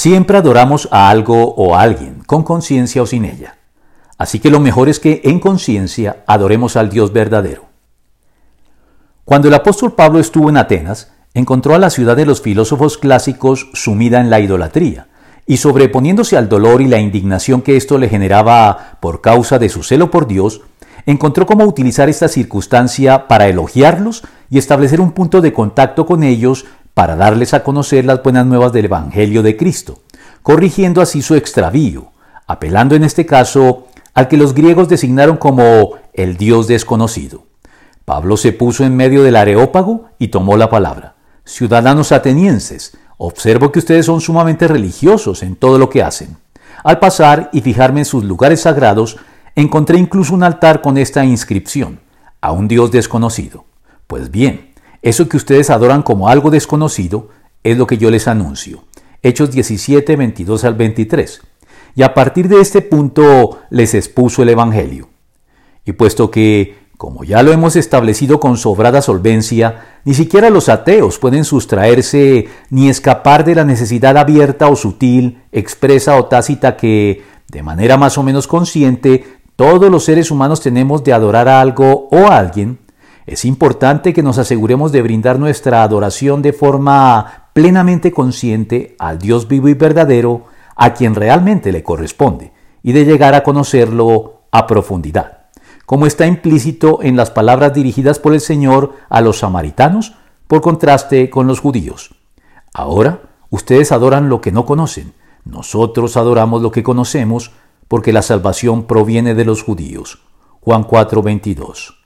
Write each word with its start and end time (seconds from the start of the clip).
Siempre 0.00 0.38
adoramos 0.38 0.86
a 0.92 1.10
algo 1.10 1.56
o 1.56 1.74
a 1.74 1.80
alguien, 1.82 2.22
con 2.24 2.44
conciencia 2.44 3.02
o 3.02 3.06
sin 3.06 3.24
ella. 3.24 3.56
Así 4.16 4.38
que 4.38 4.48
lo 4.48 4.60
mejor 4.60 4.88
es 4.88 5.00
que 5.00 5.22
en 5.24 5.40
conciencia 5.40 6.22
adoremos 6.28 6.76
al 6.76 6.88
Dios 6.88 7.12
verdadero. 7.12 7.64
Cuando 9.24 9.48
el 9.48 9.54
apóstol 9.54 9.94
Pablo 9.94 10.20
estuvo 10.20 10.50
en 10.50 10.56
Atenas, 10.56 11.10
encontró 11.34 11.74
a 11.74 11.80
la 11.80 11.90
ciudad 11.90 12.16
de 12.16 12.26
los 12.26 12.40
filósofos 12.40 12.96
clásicos 12.96 13.70
sumida 13.74 14.20
en 14.20 14.30
la 14.30 14.38
idolatría, 14.38 15.08
y 15.46 15.56
sobreponiéndose 15.56 16.36
al 16.36 16.48
dolor 16.48 16.80
y 16.80 16.86
la 16.86 17.00
indignación 17.00 17.60
que 17.60 17.76
esto 17.76 17.98
le 17.98 18.08
generaba 18.08 18.98
por 19.00 19.20
causa 19.20 19.58
de 19.58 19.68
su 19.68 19.82
celo 19.82 20.12
por 20.12 20.28
Dios, 20.28 20.60
encontró 21.06 21.44
cómo 21.44 21.64
utilizar 21.64 22.08
esta 22.08 22.28
circunstancia 22.28 23.26
para 23.26 23.48
elogiarlos 23.48 24.22
y 24.48 24.58
establecer 24.58 25.00
un 25.00 25.10
punto 25.10 25.40
de 25.40 25.52
contacto 25.52 26.06
con 26.06 26.22
ellos 26.22 26.66
para 26.98 27.14
darles 27.14 27.54
a 27.54 27.62
conocer 27.62 28.04
las 28.04 28.24
buenas 28.24 28.44
nuevas 28.44 28.72
del 28.72 28.86
Evangelio 28.86 29.44
de 29.44 29.56
Cristo, 29.56 30.00
corrigiendo 30.42 31.00
así 31.00 31.22
su 31.22 31.36
extravío, 31.36 32.10
apelando 32.48 32.96
en 32.96 33.04
este 33.04 33.24
caso 33.24 33.86
al 34.14 34.26
que 34.26 34.36
los 34.36 34.52
griegos 34.52 34.88
designaron 34.88 35.36
como 35.36 35.92
el 36.12 36.36
Dios 36.36 36.66
desconocido. 36.66 37.44
Pablo 38.04 38.36
se 38.36 38.50
puso 38.50 38.82
en 38.82 38.96
medio 38.96 39.22
del 39.22 39.36
areópago 39.36 40.08
y 40.18 40.26
tomó 40.26 40.56
la 40.56 40.70
palabra. 40.70 41.14
Ciudadanos 41.44 42.10
atenienses, 42.10 42.98
observo 43.16 43.70
que 43.70 43.78
ustedes 43.78 44.06
son 44.06 44.20
sumamente 44.20 44.66
religiosos 44.66 45.44
en 45.44 45.54
todo 45.54 45.78
lo 45.78 45.90
que 45.90 46.02
hacen. 46.02 46.36
Al 46.82 46.98
pasar 46.98 47.48
y 47.52 47.60
fijarme 47.60 48.00
en 48.00 48.06
sus 48.06 48.24
lugares 48.24 48.62
sagrados, 48.62 49.18
encontré 49.54 50.00
incluso 50.00 50.34
un 50.34 50.42
altar 50.42 50.82
con 50.82 50.98
esta 50.98 51.24
inscripción, 51.24 52.00
a 52.40 52.50
un 52.50 52.66
Dios 52.66 52.90
desconocido. 52.90 53.66
Pues 54.08 54.32
bien, 54.32 54.67
eso 55.02 55.28
que 55.28 55.36
ustedes 55.36 55.70
adoran 55.70 56.02
como 56.02 56.28
algo 56.28 56.50
desconocido 56.50 57.28
es 57.62 57.78
lo 57.78 57.86
que 57.86 57.98
yo 57.98 58.10
les 58.10 58.28
anuncio. 58.28 58.84
Hechos 59.22 59.50
17, 59.50 60.16
22 60.16 60.64
al 60.64 60.74
23. 60.74 61.40
Y 61.94 62.02
a 62.02 62.14
partir 62.14 62.48
de 62.48 62.60
este 62.60 62.82
punto 62.82 63.58
les 63.70 63.94
expuso 63.94 64.42
el 64.42 64.50
Evangelio. 64.50 65.08
Y 65.84 65.92
puesto 65.92 66.30
que, 66.30 66.76
como 66.96 67.24
ya 67.24 67.42
lo 67.42 67.52
hemos 67.52 67.76
establecido 67.76 68.40
con 68.40 68.56
sobrada 68.56 69.02
solvencia, 69.02 70.00
ni 70.04 70.14
siquiera 70.14 70.50
los 70.50 70.68
ateos 70.68 71.18
pueden 71.18 71.44
sustraerse 71.44 72.48
ni 72.70 72.88
escapar 72.88 73.44
de 73.44 73.54
la 73.54 73.64
necesidad 73.64 74.16
abierta 74.16 74.68
o 74.68 74.76
sutil, 74.76 75.42
expresa 75.52 76.16
o 76.16 76.26
tácita 76.26 76.76
que, 76.76 77.22
de 77.48 77.62
manera 77.62 77.96
más 77.96 78.18
o 78.18 78.22
menos 78.22 78.46
consciente, 78.46 79.24
todos 79.56 79.90
los 79.90 80.04
seres 80.04 80.30
humanos 80.30 80.60
tenemos 80.60 81.02
de 81.02 81.12
adorar 81.12 81.48
a 81.48 81.60
algo 81.60 82.08
o 82.12 82.26
a 82.28 82.38
alguien, 82.38 82.78
es 83.28 83.44
importante 83.44 84.14
que 84.14 84.22
nos 84.22 84.38
aseguremos 84.38 84.90
de 84.90 85.02
brindar 85.02 85.38
nuestra 85.38 85.82
adoración 85.82 86.40
de 86.40 86.54
forma 86.54 87.50
plenamente 87.52 88.10
consciente 88.10 88.96
al 88.98 89.18
Dios 89.18 89.48
vivo 89.48 89.68
y 89.68 89.74
verdadero, 89.74 90.46
a 90.76 90.94
quien 90.94 91.14
realmente 91.14 91.70
le 91.70 91.82
corresponde, 91.82 92.52
y 92.82 92.92
de 92.92 93.04
llegar 93.04 93.34
a 93.34 93.42
conocerlo 93.42 94.44
a 94.50 94.66
profundidad, 94.66 95.48
como 95.84 96.06
está 96.06 96.26
implícito 96.26 97.00
en 97.02 97.16
las 97.16 97.30
palabras 97.30 97.74
dirigidas 97.74 98.18
por 98.18 98.32
el 98.32 98.40
Señor 98.40 98.94
a 99.10 99.20
los 99.20 99.40
samaritanos, 99.40 100.14
por 100.46 100.62
contraste 100.62 101.28
con 101.28 101.46
los 101.46 101.60
judíos. 101.60 102.14
Ahora, 102.72 103.20
ustedes 103.50 103.92
adoran 103.92 104.30
lo 104.30 104.40
que 104.40 104.52
no 104.52 104.64
conocen, 104.64 105.12
nosotros 105.44 106.16
adoramos 106.16 106.62
lo 106.62 106.70
que 106.70 106.82
conocemos, 106.82 107.50
porque 107.88 108.12
la 108.12 108.22
salvación 108.22 108.84
proviene 108.86 109.34
de 109.34 109.44
los 109.44 109.62
judíos. 109.62 110.20
Juan 110.60 110.84
4:22 110.84 111.97